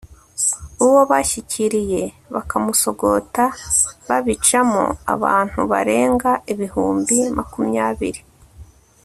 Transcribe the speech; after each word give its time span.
uwo 0.85 1.01
bashyikiriye 1.11 2.03
bakamusogota, 2.35 3.43
babicamo 4.07 4.83
abantu 5.13 5.59
barenga 5.71 6.29
ibihumbi 6.53 7.17
makumyabiri 7.37 8.21